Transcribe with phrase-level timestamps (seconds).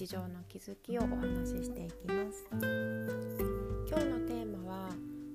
[0.00, 2.46] 日常の気づきをお話ししていきます。
[2.50, 4.88] 今日のテーマは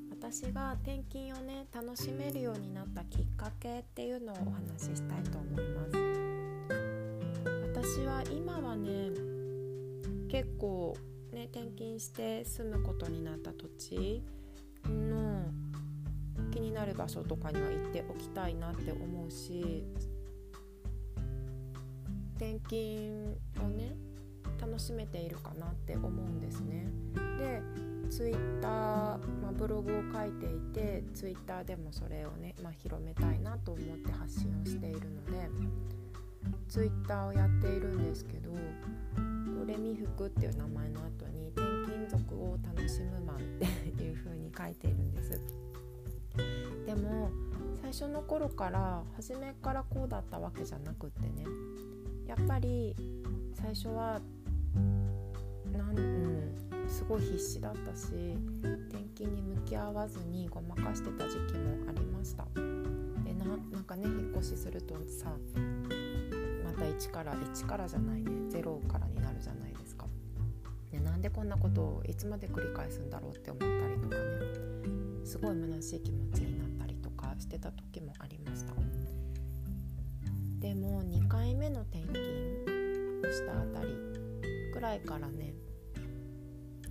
[0.10, 5.92] 私が転勤をね楽しめるようになったきっかけっていうのをお話ししたいと思います。
[7.76, 9.12] 私は今はね
[10.30, 10.98] 結構
[11.32, 14.24] ね転勤して住むことになった土地
[14.90, 15.44] の
[16.50, 19.86] 気になる場所とかには行っておきたいなって思うし
[22.38, 23.96] 転勤をね
[24.60, 26.88] 楽しめているかなって思うんですね。
[27.38, 27.62] で
[28.10, 28.72] ツイッター、
[29.42, 35.50] まあ、ブログを書いていてツイッターでもそれをね、まあ、広めたいなと思って発信をしているので
[36.68, 38.52] ツイッターをやっているんですけど
[39.66, 43.40] レミフクっていう名前の後に転勤族を楽しむマンっ
[43.98, 45.42] ていう風に書いているんです。
[46.86, 47.32] でも
[47.82, 51.46] 最初の頃から初めからこうだったわけじゃなくってね
[52.28, 52.96] やっぱり
[53.54, 54.22] 最初は
[55.76, 58.14] なん、うん、すごい必死だったし
[58.90, 62.46] 転勤に向き合わずにごまかしてた時期もありました。
[63.24, 65.36] でななんかね引っ越しするとさ
[66.64, 70.06] また1から1からじゃないね0からになるじゃないですか。
[70.92, 78.74] でなんでこんなことをいつまで繰り返すんだろうって思ったりとかねすごい虚しい気持ちになったりとかしてた時もありました。
[80.60, 82.20] でも2回目の転勤
[83.22, 83.90] をしたあたり
[84.74, 85.54] くらいからね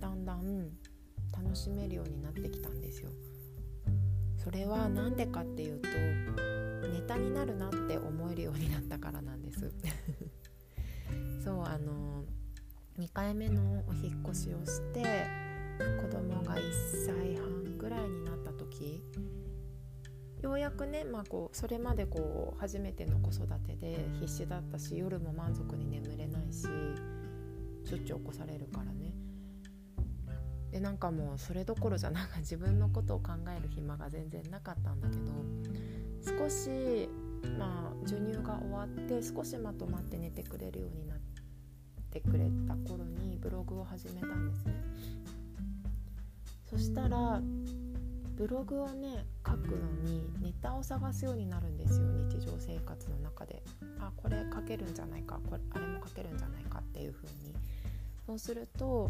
[0.05, 0.69] だんだん
[1.35, 3.09] 楽しめるようになってきたんですよ。
[4.37, 5.87] それは何でかっていうと
[6.89, 9.73] ネタになるなって思えるようになったからなんです。
[11.43, 12.23] そうあの
[12.99, 15.25] 2回目のお引越しをして
[15.99, 16.61] 子供が1
[17.07, 19.03] 歳半ぐらいになった時
[20.41, 29.24] ようやくね、まあ、こうそれまでこう初めての子育てで必死だったし夜も満足に眠れないししょっちゅう起こされるからね。
[30.75, 37.07] でなんかもうそれどころじゃなんか自分のことを考える暇が全然なかったんだけど少し
[37.57, 41.17] まあ授乳が終わって少しまとまって寝てくれるようになっ
[42.11, 44.73] てくれた頃にブログを始めたんですね。
[46.69, 47.41] そしたら
[48.35, 53.63] ブログをね書くのにネタを探すようになるんですよ日常生活の中で。
[54.01, 57.55] あこれ書けるんじゃないかこれあれも書けるんじゃないかっていう風に。
[58.25, 59.09] そうすると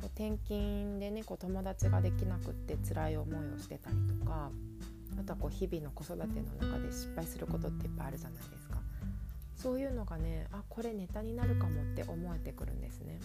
[0.00, 4.50] こう転勤でねこう友達ができなくって辛い思いをしてたりとか
[5.18, 8.78] あとはこう日々の子育ての中で失敗することっていっぱいあるじゃないですか。
[9.56, 13.20] そういうのがねあこれネタになるかもって思えてくるんですね。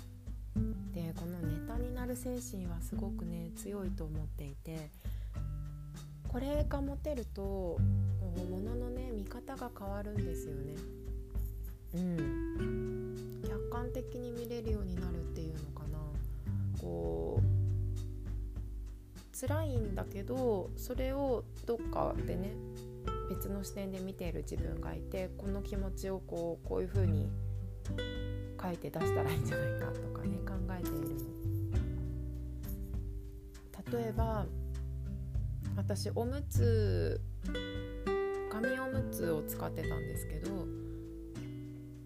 [0.94, 4.90] でこのネタになる精神はすごくね強いと思っていて
[6.28, 7.80] これが持てるとも
[8.60, 10.76] ののね見方が変わるんですよね。
[11.94, 15.85] うん、客観的に見れるようになるっていうのか
[16.86, 22.54] なこう辛いんだけどそれをどっかでね
[23.30, 27.30] 別の視点で見ている自分がいてこの気持ちをこうこういう風に
[28.62, 31.16] 書いて出したらいいんじゃないかとかね考えているの。
[33.92, 34.48] 例えば
[35.78, 37.22] 私おむつ
[38.52, 40.66] 紙おむつを使ってたんですけど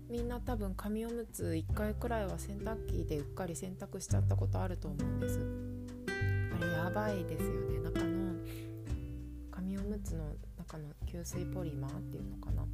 [0.10, 5.40] みんな多分紙おむつ1回くらいは洗濯機でうっかり洗濯しちゃったことあると思うんです。
[6.60, 7.80] あれやばいですよね。
[7.84, 8.34] 中の
[9.52, 10.26] 紙おむつの
[10.58, 12.66] 中の吸水ポリマーっていうのかな。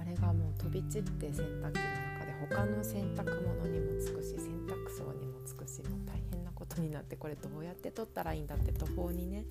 [0.00, 1.72] あれがもう飛び散って洗濯機の中
[2.24, 9.44] で他の洗濯物にもつくし洗濯槽にもつくしもう大変なことになってこれどうやって取ったらいいんだって途方にね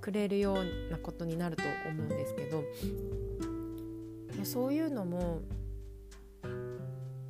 [0.00, 2.64] くれるようなことになると思うんですけど。
[4.44, 5.42] そういうのも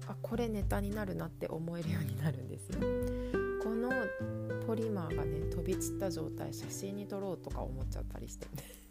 [0.08, 2.80] あこれネタになるなって思えるようになるんですよ。
[3.62, 3.90] この
[4.66, 8.46] ポリマーがね飛び散った状態写真に撮ろうとか思っちゃったりして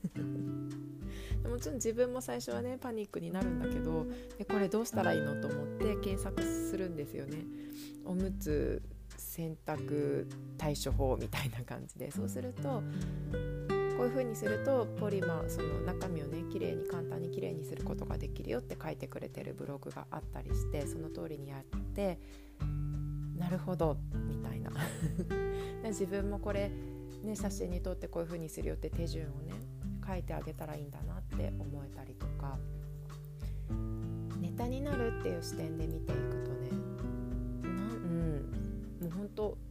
[1.47, 4.05] もちろん自分も最初はねパニックになるんだけど
[4.37, 7.37] でこれどうしたらいいのと思って検索するんですよね。
[8.05, 8.81] おむつ
[9.17, 10.27] 洗濯
[10.57, 12.83] 対処法みたいな感じでそうすると
[14.01, 21.63] こういう風にするとポリマーその中身をね綺麗に簡単に綺麗にすることができるよって書いてくれてるブログがあったりしてその通りにやっ
[21.93, 22.17] て
[23.37, 24.71] なるほどみたいな。
[25.85, 26.71] 自分もこれ
[27.21, 29.53] ね写真に撮ってこういう風にするよって手順をね
[30.03, 32.57] 書いてあげたらいいんだなって思えたりとか
[34.39, 36.71] ネタになるっていう視点で見ていくとね
[39.15, 39.59] もうんと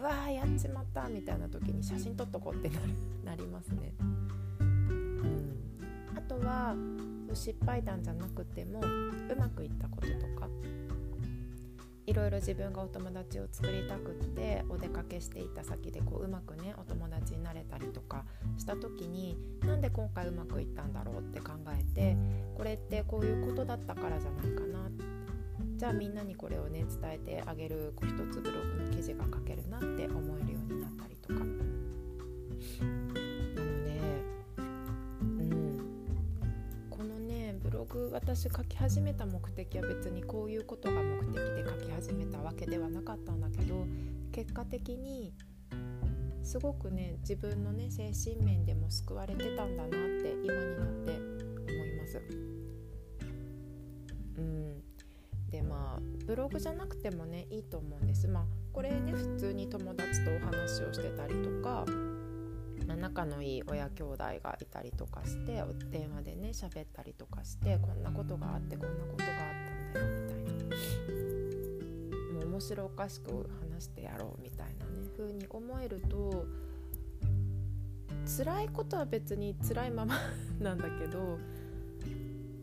[0.00, 2.88] うわーやっちまったみたいな時に写真撮っとこうってなる
[3.22, 3.92] なりますね。
[4.00, 5.54] うん、
[6.16, 6.74] あとは
[7.34, 10.48] 失敗談じゃなくてもうまくいったこととか
[12.06, 18.24] いろいろ自分がお友達を作りたくってお出かけしていた先でこううまくねお友達になれたりとか
[18.56, 22.16] した時になんで今回うまくいったんだろうって考えて
[22.56, 25.19] これってこういうことだったからじゃないかなって
[25.80, 31.40] じゃあみんなにこれをね伝えてあげるこう一つブログの記事が書けるなって思えるようになったりとか。
[31.40, 31.46] な
[33.64, 33.98] ので
[35.22, 35.78] うん
[36.90, 43.86] このねブログ私書き始めた目的は別にこういうことが目的で書き始めたわけではなかったんだけど
[44.32, 45.32] 結果的に
[46.42, 51.16] すごくね自分のね精神面でも救われてたんだなって今になって
[51.72, 52.20] 思います。
[54.36, 54.69] うん
[55.50, 58.28] でまあブログじゃなくてもねいいと思うんです。
[58.28, 61.84] まあこれね普通に友達とお話をしてたりとか、
[62.86, 69.38] まあ、仲のいい親兄弟がいたりとかして電話でね喋ったりとかしてこんなことがあってこんなことがあっ
[69.94, 70.68] たんだよみたい
[72.32, 76.46] なもう面白おかしく話してやろうみたいなね風に思えると
[78.38, 80.16] 辛いことは別に辛いまま
[80.60, 81.38] なんだけど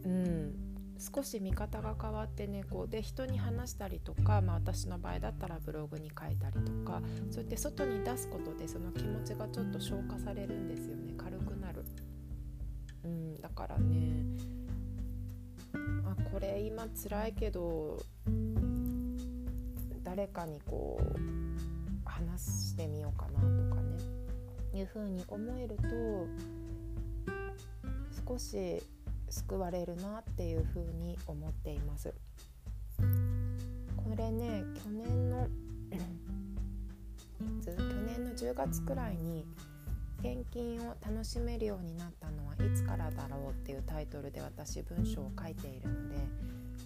[0.06, 0.67] うん
[1.00, 11.84] 少し見方が変わってねこうで人に話したりとか、まあ、私の場合だったらブログに書いたりとかそうやって外に出すことでその気持ちがちょっと消化されるんですよね軽くなる。
[13.04, 14.26] うん、だからね
[16.06, 18.02] あこれ今辛いけど
[20.04, 23.98] 誰かにこう話してみようかなとかね
[24.74, 26.28] いうふうに思えると
[28.28, 28.82] 少し
[29.30, 32.14] 救われるなっていうふうに思っています。
[33.98, 35.48] これね去年の
[37.64, 39.46] 去年の10月くらいに
[40.20, 46.16] 転勤を楽しめるようになったのはいつからだろうっていうタイトルで私文章を書いているので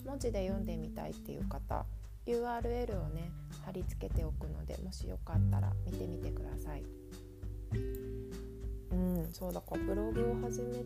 [0.06, 1.86] 文字で読んでみたいっていう方
[2.26, 3.32] URL をね
[3.66, 6.84] 貼り付けておくのでもしよかったら見てみてください。
[8.92, 10.84] うん、そうだからブログを始め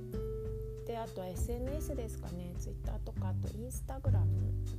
[0.86, 4.26] であとは SNS ですかね Twitter とかあと Instagram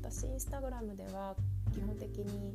[0.03, 1.35] 私 Instagram では
[1.73, 2.55] 基本的に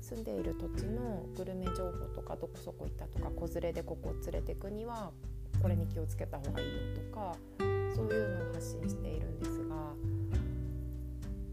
[0.00, 5.12] 住んでいる土地のグルメ情報とかどこそこ行ったとか子連れでここを連れてくには
[5.62, 6.72] これに気をつけた方がいいよ
[7.10, 7.36] とか
[7.94, 9.76] そういうのを発信しているんですが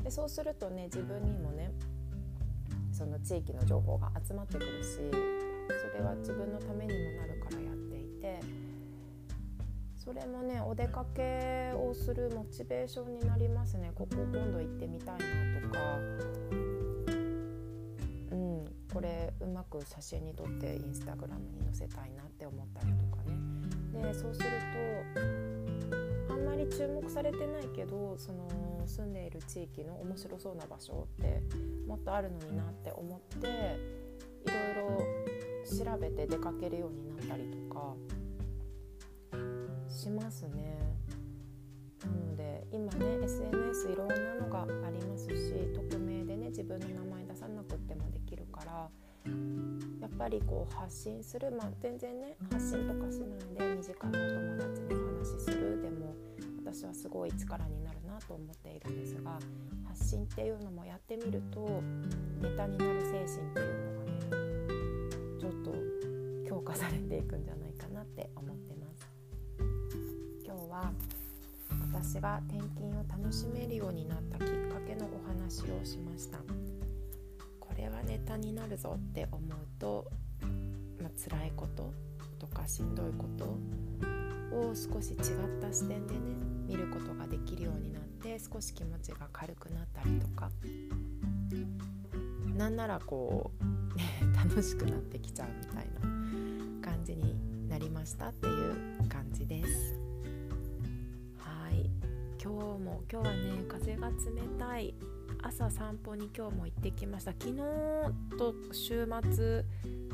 [0.03, 1.71] でそうするとね自分にもね
[2.91, 7.90] その地域の情報が集まってくるしそれは自分のためにもなるからやって。
[10.03, 13.91] それもねお出かけをするモチベーションになりますね。
[13.93, 15.79] ここ今度行ってみたいなとか。
[18.31, 18.65] うん。
[18.91, 23.37] これうまく写真に撮ってインスタグラムに載せたいなって思ったりとかね。
[24.01, 24.49] でそうする
[26.27, 28.49] とあんまり注目されてないけどその
[28.87, 31.43] 住んでいる地域の面白そうな場所って
[31.87, 33.51] もっとあるのになって思ってい
[34.49, 37.93] ろいろ調べて出かけるようになったりとか。
[40.01, 40.75] しますね。
[42.03, 48.89] なので今ね SNS いろんなのがありますし匿名でね自分の名前出さなくってもできるから
[50.01, 56.15] やっぱりこう発信するまあ全然ね発信とかしないで身近なお友達にお話しするでも
[56.65, 59.37] 私はすごい力になるなと思っているんですが
[59.87, 61.83] 発信っていうのもやってみると
[62.41, 64.21] ネタになる精神っていうのがね
[65.39, 65.75] ちょっと
[66.49, 68.80] 強化されていくんじゃないかなって思ってます。
[70.51, 70.91] 今日は
[71.93, 76.39] 私が転勤を楽しめるようになったきっかけのお話をしました
[77.61, 80.11] これはネタになるぞって思うと、
[81.01, 81.93] まあ、辛いこと
[82.37, 83.45] とかしんどいこと
[84.53, 85.17] を少し違っ
[85.61, 86.19] た視点でね
[86.67, 90.51] 見ることができるようになって少し気持ちが軽くなったりとか
[92.57, 93.51] なんならこ
[93.93, 94.03] う、ね、
[94.35, 96.01] 楽しくなってきちゃうみたいな
[96.85, 100.00] 感じになりましたっていう感じです。
[102.43, 104.15] 今日も今日はね風が冷
[104.57, 104.95] たい。
[105.43, 107.33] 朝散歩に今日も行ってきました。
[107.33, 107.57] 昨日
[108.35, 109.63] と週末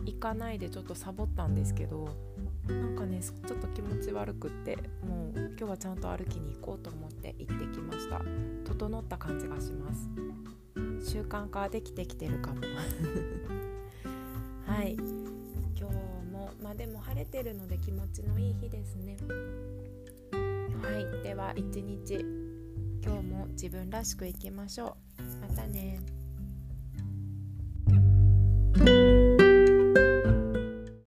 [0.06, 2.10] 行かないでちょっとサボったんですけど
[2.68, 8.22] なんかねちょっと気持ち悪くってもう今日はちゃんと歩きに行こうと思って行ってきました。
[8.66, 10.10] 整った感じがします。
[11.10, 12.60] 習慣化できてきてるかも。
[14.68, 14.96] はい。
[14.96, 15.96] 今日
[16.30, 19.16] もまあでも晴れてるので気持ちのいい日ですね。
[20.82, 22.20] はいでは一日
[23.04, 25.48] 今日も自分らしくいきましょう。
[25.48, 26.17] またね。